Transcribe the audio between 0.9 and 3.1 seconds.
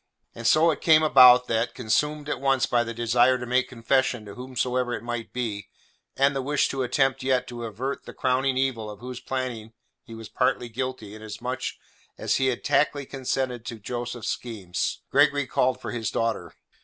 about that, consumed at once by the